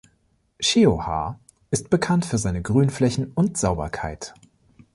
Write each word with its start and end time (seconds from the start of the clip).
Sheohar 0.59 1.37
ist 1.69 1.91
bekannt 1.91 2.25
für 2.25 2.39
seine 2.39 2.63
Grünflächen 2.63 3.31
und 3.35 3.59
Sauberkeit. 3.59 4.33